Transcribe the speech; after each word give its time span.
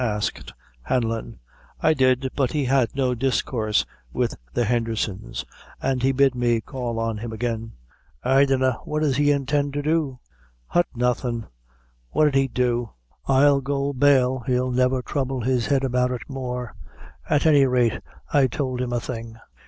asked 0.03 0.51
Hanlon. 0.81 1.37
"I 1.79 1.93
did, 1.93 2.31
but 2.35 2.53
he 2.53 2.65
had 2.65 2.95
no 2.95 3.13
discoorse 3.13 3.85
with 4.11 4.33
the 4.51 4.65
Hendherson's; 4.65 5.45
and 5.79 6.01
he 6.01 6.11
bid 6.11 6.33
me 6.33 6.59
call 6.59 6.97
on 6.97 7.19
him 7.19 7.31
again." 7.31 7.73
"I 8.23 8.45
dunna 8.45 8.79
what 8.83 9.01
does 9.03 9.17
he 9.17 9.29
intend 9.29 9.73
to 9.73 9.83
do?" 9.83 10.17
"Hut, 10.65 10.87
nothing. 10.95 11.45
What 12.09 12.29
'id 12.29 12.33
he 12.33 12.47
do? 12.47 12.89
I'll 13.27 13.61
go 13.61 13.93
bail, 13.93 14.39
he'll 14.47 14.71
never 14.71 15.03
trouble 15.03 15.41
his 15.41 15.67
head 15.67 15.83
about 15.83 16.09
it 16.09 16.27
more; 16.27 16.73
at 17.29 17.45
any 17.45 17.67
rate 17.67 17.99
I 18.33 18.47
tould 18.47 18.81
him 18.81 18.93
a 18.93 18.99
thing." 18.99 19.37